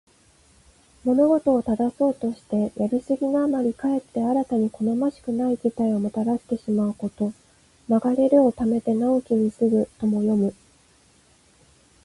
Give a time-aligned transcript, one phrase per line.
[1.05, 7.31] 物事を正そうとして、やりすぎのあまりかえって新たに好ましくない事態をもたらしてしまうこと。
[7.87, 10.55] 「枉れるを矯めて直きに過ぐ」とも読む。